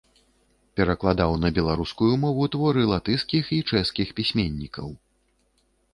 [0.79, 4.87] Перакладаў на беларускую мову творы латышскіх і чэшскіх пісьменнікаў.